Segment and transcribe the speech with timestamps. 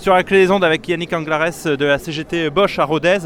[0.00, 3.18] sur la clé des ondes avec Yannick Anglares de la CGT Bosch à Rodez.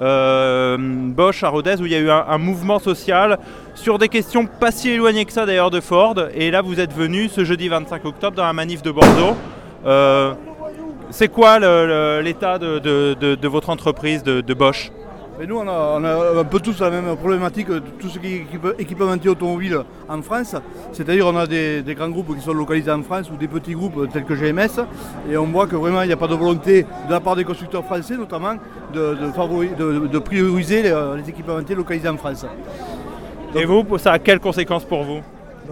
[0.00, 3.38] Euh, Bosch à Rodez où il y a eu un, mouvement social
[3.74, 6.14] sur des questions pas si éloignées que ça d'ailleurs de Ford.
[6.34, 9.36] Et là vous êtes venu ce jeudi 25 octobre dans la manif de Bordeaux.
[9.84, 10.32] Euh,
[11.10, 11.58] c'est quoi
[12.22, 14.90] l'état de, votre entreprise de Bosch?
[15.46, 17.66] Nous, on a, un peu tous la même problématique,
[17.98, 18.46] tout ce qui est
[18.78, 20.54] équipementier automobile en France.
[20.92, 24.08] C'est-à-dire on a des, grands groupes qui sont localisés en France ou des petits groupes
[24.12, 24.84] tels que GMS.
[25.30, 27.44] Et on voit que vraiment il n'y a pas de volonté de la part des
[27.44, 28.54] constructeurs français notamment
[28.92, 32.46] de, prioriser les, les équipementiers localisés en France.
[33.56, 35.20] Et vous, ça a quelles conséquences pour vous?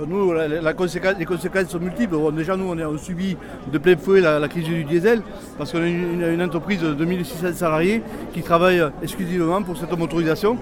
[0.06, 2.16] Nous, les conséquences sont multiples.
[2.32, 3.36] déjà, nous, on, a subi
[3.70, 5.22] de plein fouet la, crise du diesel
[5.58, 10.58] parce qu'on est une, entreprise de 2600 salariés qui travaille exclusivement pour cette motorisation.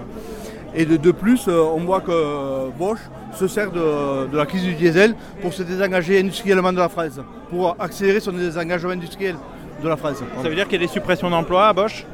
[0.73, 2.99] Et de, plus, euh, on voit que euh, Bosch
[3.33, 7.75] se sert de, la crise du diesel pour se désengager industriellement de la France, pour
[7.77, 9.35] accélérer son désengagement industriel
[9.83, 10.23] de la France.
[10.41, 12.05] Ça veut dire qu'il y a des suppressions d'emplois à Bosch?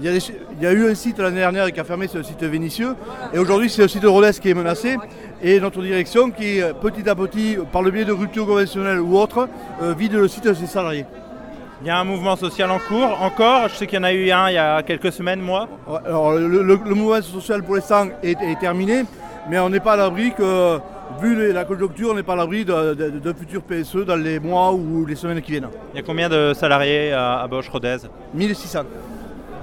[0.00, 2.94] Il y, a eu un site l'année dernière qui a fermé, ce site Vénitieux.
[3.34, 4.96] Et aujourd'hui, c'est le site de Rodez qui est menacé.
[5.42, 9.48] Et notre direction qui, petit à petit, par le biais de ruptures conventionnelles ou autres,
[9.82, 11.06] euh, vide le site de ses salariés.
[11.80, 13.68] Il y a un mouvement social en cours encore.
[13.68, 15.68] Je sais qu'il y en a eu un il y a quelques semaines, mois.
[16.04, 19.04] alors, le, mouvement social pour l'instant est, est terminé,
[19.48, 20.78] mais on n'est pas à l'abri que,
[21.20, 25.06] vu la conjoncture, on n'est pas à l'abri d'un futur PSE dans les mois ou
[25.06, 25.68] les semaines qui viennent.
[25.94, 27.98] Il y a combien de salariés à, Bosch Rodez
[28.34, 28.80] 1600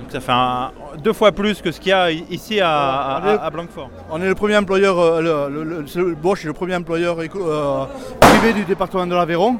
[0.10, 3.90] ça fait deux fois plus que ce qu'il y a ici à, à, Blanquefort.
[4.12, 7.86] On est le premier employeur, euh, le, Bosch est le premier employeur euh,
[8.20, 9.58] privé du département de l'Aveyron.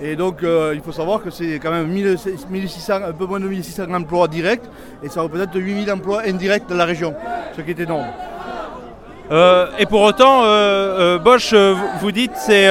[0.00, 3.48] Et donc euh, il faut savoir que c'est quand même 1600, un peu moins de
[3.48, 4.64] 1600 emplois directs
[5.02, 7.14] et ça représente 8000 emplois indirects dans la région,
[7.56, 8.06] ce qui est énorme.
[9.30, 11.54] Euh, et pour autant, euh, euh, Bosch,
[12.00, 12.68] vous dites, c'est,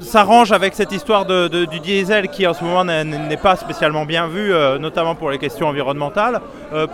[0.00, 4.52] s'arrange avec cette histoire du diesel qui en ce moment n'est pas spécialement bien vu,
[4.80, 6.40] notamment pour les questions environnementales,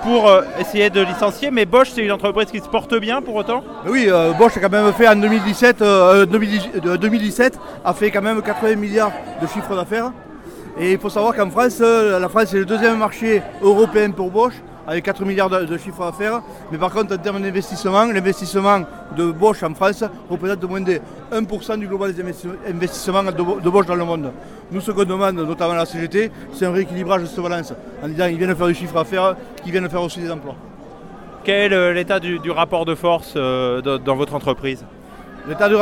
[0.02, 0.30] pour
[0.61, 1.50] essayer de licencier.
[1.50, 3.64] Mais Bosch, c'est une entreprise qui se porte bien pour autant?
[3.86, 5.83] Oui, Bosch a quand même fait en 2017,
[6.29, 10.12] 2017 a fait quand même 80 milliards de chiffre d'affaires.
[10.79, 14.55] Et il faut savoir qu'en France, la France est le deuxième marché européen pour Bosch
[14.88, 16.40] avec 4 milliards de, chiffre d'affaires.
[16.72, 18.80] Mais par contre, en termes d'investissement, l'investissement
[19.14, 20.98] de Bosch en France représente moins de
[21.30, 22.22] 1% du global des
[22.66, 24.32] investissements de, Bosch dans le monde.
[24.72, 28.08] Nous, ce qu'on demande, notamment à la CGT, c'est un rééquilibrage de ce balance, en
[28.08, 30.56] disant qu'ils viennent faire du chiffre d'affaires, qu'ils viennent faire aussi des emplois.
[31.44, 34.84] Quel est l'état du, rapport de force euh, dans votre entreprise?
[35.48, 35.76] L'état du,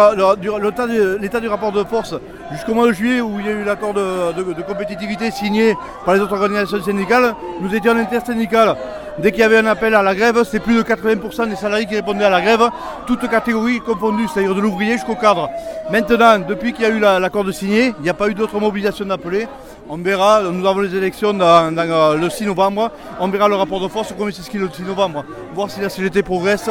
[1.49, 2.15] rapport de force
[2.53, 5.75] jusqu'au mois de juillet où il y a eu l'accord de, compétitivité signé
[6.05, 8.77] par les autres organisations syndicales, nous étions en intersyndical.
[9.19, 11.87] Dès qu'il y avait un appel à la grève, c'est plus de 80% des salariés
[11.87, 12.69] qui répondaient à la grève,
[13.07, 15.49] toutes catégories confondues, c'est-à-dire de l'ouvrier jusqu'au cadre.
[15.91, 18.61] Maintenant, depuis qu'il y a eu l'accord de signé, il n'y a pas eu d'autres
[18.61, 19.49] mobilisations d'appelés.
[19.89, 22.91] On verra, nous avons les élections dans, euh, le 6 novembre,
[23.21, 25.71] on verra le rapport de force comme c'est ce qui est le 6 novembre, voir
[25.71, 26.69] si la CGT progresse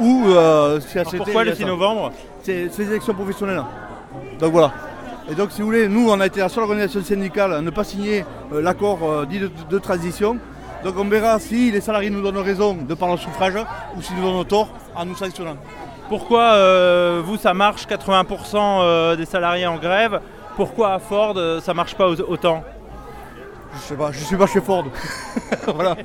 [0.00, 1.24] ou euh, si la CGT...
[1.24, 3.64] Pourquoi le 6 novembre C'est les élections professionnelles.
[4.38, 4.72] Donc voilà.
[5.30, 7.70] Et donc si vous voulez, nous on a été la seule organisation syndicale à ne
[7.70, 10.38] pas signer euh, l'accord dit de transition.
[10.84, 13.54] Donc on verra si les salariés nous donnent raison de par le suffrage
[13.96, 15.56] ou s'ils nous donnent tort en nous sanctionnant.
[16.08, 20.20] Pourquoi euh, vous ça marche 80% euh, des salariés en grève?
[20.56, 22.64] Pourquoi à Ford euh, ça marche pas autant?
[23.74, 24.84] Je sais pas, je suis pas chez Ford.
[25.74, 25.96] voilà.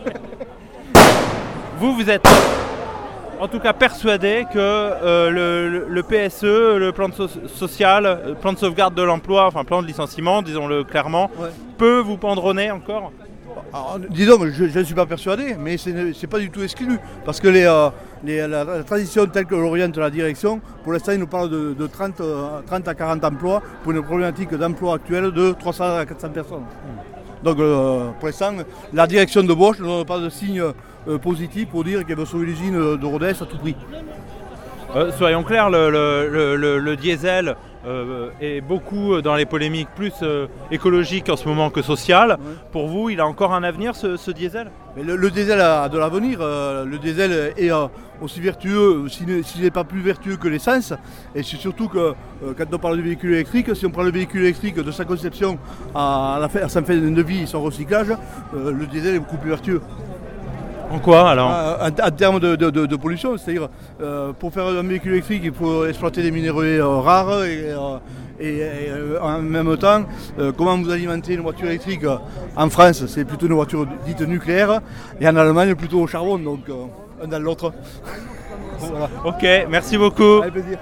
[1.80, 2.28] Vous vous êtes
[3.40, 6.44] en tout cas persuadé que le, PSE,
[6.78, 10.84] le plan de social, le plan de sauvegarde de l'emploi, enfin plan de licenciement, disons-le
[10.84, 11.30] clairement,
[11.78, 13.12] peut vous pendronner encore?
[14.10, 17.00] Disons, je ne suis pas persuadé, mais ce n'est pas du tout exclu.
[17.26, 17.90] Parce que euh,
[18.48, 22.62] la, transition telle que l'oriente la direction, pour l'instant, il nous parle de, 30, euh,
[22.86, 26.64] à 40 emplois pour une problématique d'emploi actuelle de 300 à 400 personnes.
[27.44, 28.54] Donc, euh, pour l'instant,
[28.94, 30.64] la direction de Bosch ne donne pas de signe
[31.22, 33.76] positif pour dire qu'elle veut sauver l'usine de Rodez à tout prix.
[35.18, 37.56] Soyons clairs, le diesel
[37.88, 42.38] euh, est beaucoup dans les polémiques plus euh, écologiques en ce moment que sociales.
[42.74, 44.72] Pour vous, il a encore un avenir ce, diesel?
[45.02, 46.40] Le, diesel a de l'avenir.
[46.42, 47.72] Euh, le diesel est
[48.22, 50.94] aussi vertueux, s'il n'est pas plus vertueux que l'essence.
[51.34, 52.14] Et c'est surtout que
[52.58, 55.58] quand on parle de véhicule électrique, si on prend le véhicule électrique de sa conception
[55.96, 58.12] à, la fin, sa fin de vie, son recyclage,
[58.54, 59.82] le diesel est beaucoup plus vertueux.
[60.90, 63.70] En quoi alors en, termes de, pollution, c'est-à-dire
[64.02, 67.74] euh, pour faire un véhicule électrique, il faut exploiter des minéraux euh, rares et,
[68.42, 70.06] euh, en même temps,
[70.56, 72.06] comment vous alimentez une voiture électrique
[72.56, 74.82] En France, c'est plutôt une voiture dite nucléaire
[75.20, 76.62] et en Allemagne, plutôt au charbon, donc
[77.24, 77.74] un dans l'autre.
[79.26, 80.42] Ok, merci beaucoup.
[80.44, 80.78] Avec plaisir.